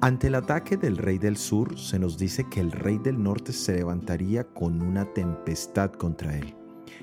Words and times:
Ante 0.00 0.28
el 0.28 0.36
ataque 0.36 0.76
del 0.76 0.96
rey 0.96 1.18
del 1.18 1.36
sur, 1.36 1.76
se 1.76 1.98
nos 1.98 2.16
dice 2.16 2.44
que 2.48 2.60
el 2.60 2.70
rey 2.70 2.98
del 2.98 3.20
norte 3.20 3.52
se 3.52 3.74
levantaría 3.74 4.44
con 4.44 4.80
una 4.80 5.12
tempestad 5.12 5.90
contra 5.90 6.36
él. 6.36 6.54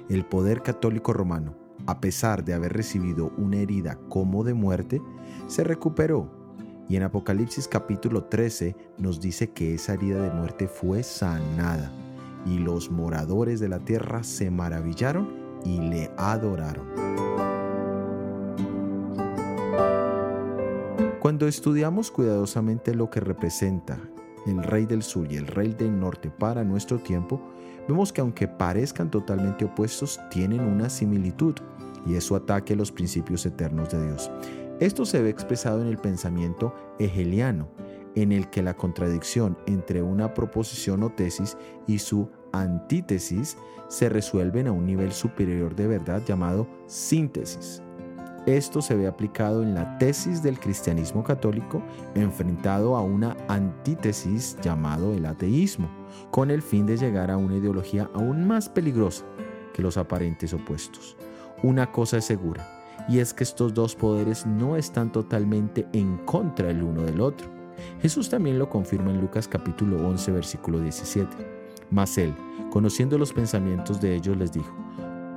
El 0.08 0.26
poder 0.26 0.64
católico 0.64 1.12
romano, 1.12 1.58
a 1.88 2.00
pesar 2.00 2.46
de 2.46 2.54
haber 2.54 2.72
recibido 2.72 3.34
una 3.38 3.58
herida 3.58 4.00
como 4.08 4.46
de 4.46 4.54
muerte, 4.54 5.02
se 5.48 5.66
recuperó. 5.66 6.32
Y 6.88 6.96
en 6.96 7.04
Apocalipsis 7.04 7.68
capítulo 7.68 8.24
13 8.24 8.78
nos 8.98 9.20
dice 9.20 9.50
que 9.50 9.74
esa 9.74 9.96
herida 9.96 10.22
de 10.22 10.32
muerte 10.32 10.70
fue 10.70 11.04
sanada. 11.04 11.92
Y 12.46 12.60
los 12.60 12.90
moradores 12.90 13.60
de 13.60 13.68
la 13.68 13.80
tierra 13.80 14.24
se 14.24 14.50
maravillaron 14.50 15.36
y 15.66 15.80
le 15.80 16.12
adoraron. 16.16 17.35
Cuando 21.26 21.48
estudiamos 21.48 22.12
cuidadosamente 22.12 22.94
lo 22.94 23.10
que 23.10 23.20
representa 23.20 23.98
el 24.46 24.62
rey 24.62 24.86
del 24.86 25.02
sur 25.02 25.26
y 25.32 25.38
el 25.38 25.48
rey 25.48 25.74
del 25.74 26.00
norte 26.00 26.30
para 26.30 26.64
nuestro 26.64 27.00
tiempo, 27.00 27.42
vemos 27.88 28.14
que 28.14 28.22
aunque 28.22 28.48
parezcan 28.48 29.10
totalmente 29.10 29.66
opuestos, 29.66 30.20
tienen 30.30 30.60
una 30.60 30.88
similitud 30.88 31.56
y 32.06 32.14
es 32.14 32.26
su 32.26 32.36
ataque 32.36 32.74
a 32.74 32.76
los 32.76 32.92
principios 32.92 33.44
eternos 33.44 33.90
de 33.90 34.06
Dios. 34.06 34.30
Esto 34.80 35.04
se 35.04 35.20
ve 35.20 35.32
expresado 35.32 35.82
en 35.82 35.88
el 35.88 35.98
pensamiento 35.98 36.76
hegeliano, 37.00 37.70
en 38.14 38.32
el 38.32 38.48
que 38.52 38.62
la 38.62 38.76
contradicción 38.76 39.58
entre 39.66 40.04
una 40.04 40.32
proposición 40.36 41.02
o 41.02 41.10
tesis 41.10 41.58
y 41.88 41.98
su 41.98 42.30
antítesis 42.54 43.58
se 43.88 44.10
resuelven 44.10 44.68
a 44.68 44.72
un 44.72 44.86
nivel 44.86 45.12
superior 45.12 45.76
de 45.76 45.88
verdad 45.88 46.22
llamado 46.24 46.68
síntesis. 46.86 47.82
Esto 48.46 48.80
se 48.80 48.94
ve 48.94 49.08
aplicado 49.08 49.64
en 49.64 49.74
la 49.74 49.98
tesis 49.98 50.44
del 50.44 50.60
cristianismo 50.60 51.24
católico 51.24 51.82
enfrentado 52.14 52.96
a 52.96 53.02
una 53.02 53.36
antítesis 53.48 54.56
llamado 54.62 55.14
el 55.14 55.26
ateísmo, 55.26 55.90
con 56.30 56.52
el 56.52 56.62
fin 56.62 56.86
de 56.86 56.96
llegar 56.96 57.32
a 57.32 57.38
una 57.38 57.58
ideología 57.58 58.08
aún 58.14 58.46
más 58.48 58.70
peligrosa 58.70 59.26
que 59.74 59.82
los 59.82 59.98
aparentes 59.98 60.54
opuestos. 60.54 61.18
Una 61.64 61.92
cosa 61.92 62.18
es 62.18 62.26
segura, 62.26 62.68
y 63.10 63.18
es 63.18 63.34
que 63.34 63.44
estos 63.44 63.74
dos 63.74 63.96
poderes 63.96 64.46
no 64.46 64.76
están 64.76 65.12
totalmente 65.12 65.88
en 65.94 66.18
contra 66.18 66.70
el 66.70 66.84
uno 66.84 67.02
del 67.02 67.22
otro. 67.22 67.50
Jesús 68.00 68.30
también 68.30 68.60
lo 68.60 68.70
confirma 68.70 69.10
en 69.10 69.22
Lucas 69.22 69.48
capítulo 69.48 70.08
11 70.08 70.32
versículo 70.32 70.80
17. 70.80 71.36
Mas 71.90 72.16
él, 72.20 72.36
conociendo 72.70 73.18
los 73.18 73.34
pensamientos 73.34 74.00
de 74.00 74.16
ellos, 74.16 74.38
les 74.38 74.52
dijo, 74.52 74.85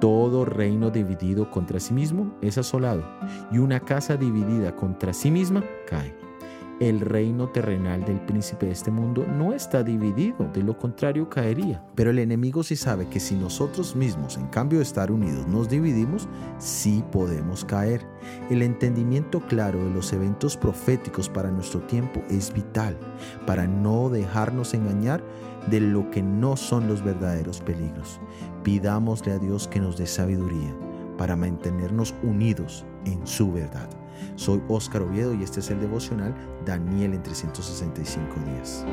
todo 0.00 0.44
reino 0.44 0.90
dividido 0.90 1.50
contra 1.50 1.80
sí 1.80 1.94
mismo 1.94 2.36
es 2.40 2.58
asolado, 2.58 3.02
y 3.50 3.58
una 3.58 3.80
casa 3.80 4.16
dividida 4.16 4.74
contra 4.76 5.12
sí 5.12 5.30
misma 5.30 5.64
cae. 5.86 6.27
El 6.80 7.00
reino 7.00 7.48
terrenal 7.48 8.04
del 8.04 8.20
príncipe 8.20 8.66
de 8.66 8.72
este 8.72 8.92
mundo 8.92 9.26
no 9.26 9.52
está 9.52 9.82
dividido, 9.82 10.48
de 10.54 10.62
lo 10.62 10.78
contrario 10.78 11.28
caería. 11.28 11.84
Pero 11.96 12.10
el 12.10 12.20
enemigo 12.20 12.62
sí 12.62 12.76
sabe 12.76 13.08
que 13.08 13.18
si 13.18 13.34
nosotros 13.34 13.96
mismos, 13.96 14.36
en 14.36 14.46
cambio 14.46 14.78
de 14.78 14.84
estar 14.84 15.10
unidos, 15.10 15.48
nos 15.48 15.68
dividimos, 15.68 16.28
sí 16.58 17.02
podemos 17.10 17.64
caer. 17.64 18.06
El 18.48 18.62
entendimiento 18.62 19.40
claro 19.40 19.84
de 19.84 19.90
los 19.90 20.12
eventos 20.12 20.56
proféticos 20.56 21.28
para 21.28 21.50
nuestro 21.50 21.80
tiempo 21.80 22.22
es 22.30 22.54
vital 22.54 22.96
para 23.44 23.66
no 23.66 24.08
dejarnos 24.08 24.72
engañar 24.72 25.20
de 25.68 25.80
lo 25.80 26.08
que 26.12 26.22
no 26.22 26.56
son 26.56 26.86
los 26.86 27.02
verdaderos 27.02 27.60
peligros. 27.60 28.20
Pidámosle 28.62 29.32
a 29.32 29.38
Dios 29.40 29.66
que 29.66 29.80
nos 29.80 29.96
dé 29.96 30.06
sabiduría 30.06 30.72
para 31.18 31.34
mantenernos 31.34 32.14
unidos 32.22 32.86
en 33.12 33.26
su 33.26 33.52
verdad. 33.52 33.88
Soy 34.36 34.62
Óscar 34.68 35.02
Oviedo 35.02 35.34
y 35.34 35.42
este 35.42 35.60
es 35.60 35.70
el 35.70 35.80
devocional 35.80 36.34
Daniel 36.64 37.14
en 37.14 37.22
365 37.22 38.34
días. 38.46 38.84